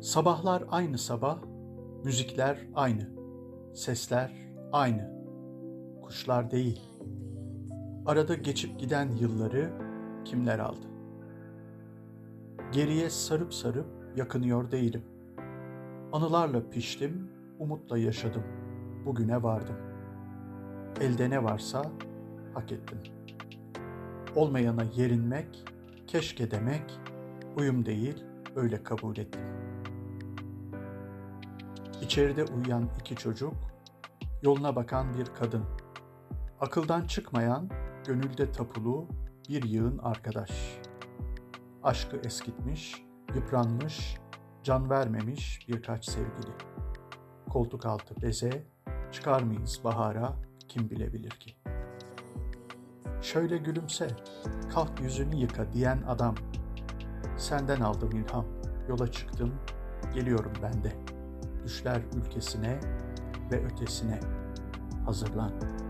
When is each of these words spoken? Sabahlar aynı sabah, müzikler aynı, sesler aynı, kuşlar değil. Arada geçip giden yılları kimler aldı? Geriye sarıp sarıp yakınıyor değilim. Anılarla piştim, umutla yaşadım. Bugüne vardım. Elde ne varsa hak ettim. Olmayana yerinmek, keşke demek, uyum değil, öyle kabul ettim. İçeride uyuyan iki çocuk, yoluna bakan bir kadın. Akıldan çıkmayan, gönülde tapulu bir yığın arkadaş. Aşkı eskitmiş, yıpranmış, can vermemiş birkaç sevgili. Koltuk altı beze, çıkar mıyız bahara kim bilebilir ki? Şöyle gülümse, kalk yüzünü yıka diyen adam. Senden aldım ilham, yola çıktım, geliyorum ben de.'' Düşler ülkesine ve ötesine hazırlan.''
Sabahlar 0.00 0.64
aynı 0.70 0.98
sabah, 0.98 1.38
müzikler 2.04 2.58
aynı, 2.74 3.08
sesler 3.74 4.32
aynı, 4.72 5.10
kuşlar 6.02 6.50
değil. 6.50 6.80
Arada 8.06 8.34
geçip 8.34 8.80
giden 8.80 9.10
yılları 9.10 9.72
kimler 10.24 10.58
aldı? 10.58 10.86
Geriye 12.72 13.10
sarıp 13.10 13.54
sarıp 13.54 13.86
yakınıyor 14.16 14.70
değilim. 14.70 15.02
Anılarla 16.12 16.70
piştim, 16.70 17.30
umutla 17.58 17.98
yaşadım. 17.98 18.44
Bugüne 19.06 19.42
vardım. 19.42 19.76
Elde 21.00 21.30
ne 21.30 21.44
varsa 21.44 21.82
hak 22.54 22.72
ettim. 22.72 22.98
Olmayana 24.36 24.82
yerinmek, 24.96 25.64
keşke 26.06 26.50
demek, 26.50 27.00
uyum 27.56 27.86
değil, 27.86 28.24
öyle 28.56 28.82
kabul 28.82 29.16
ettim. 29.16 29.40
İçeride 32.02 32.44
uyuyan 32.44 32.88
iki 33.00 33.16
çocuk, 33.16 33.54
yoluna 34.42 34.76
bakan 34.76 35.14
bir 35.14 35.26
kadın. 35.26 35.64
Akıldan 36.60 37.06
çıkmayan, 37.06 37.70
gönülde 38.06 38.52
tapulu 38.52 39.08
bir 39.48 39.62
yığın 39.62 39.98
arkadaş. 39.98 40.50
Aşkı 41.82 42.16
eskitmiş, 42.16 43.04
yıpranmış, 43.34 44.16
can 44.62 44.90
vermemiş 44.90 45.68
birkaç 45.68 46.04
sevgili. 46.04 46.52
Koltuk 47.48 47.86
altı 47.86 48.22
beze, 48.22 48.66
çıkar 49.12 49.42
mıyız 49.42 49.80
bahara 49.84 50.32
kim 50.68 50.90
bilebilir 50.90 51.30
ki? 51.30 51.56
Şöyle 53.22 53.56
gülümse, 53.58 54.08
kalk 54.72 55.00
yüzünü 55.00 55.36
yıka 55.36 55.72
diyen 55.72 56.02
adam. 56.02 56.34
Senden 57.36 57.80
aldım 57.80 58.10
ilham, 58.10 58.46
yola 58.88 59.12
çıktım, 59.12 59.54
geliyorum 60.14 60.52
ben 60.62 60.84
de.'' 60.84 61.19
Düşler 61.64 62.00
ülkesine 62.16 62.80
ve 63.50 63.64
ötesine 63.64 64.20
hazırlan.'' 65.04 65.89